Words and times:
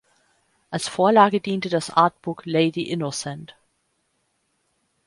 Als 0.71 0.87
Vorlage 0.87 1.41
diente 1.41 1.69
das 1.69 1.91
Artbook 1.91 2.47
"Lady 2.47 2.81
Innocent". 2.89 3.55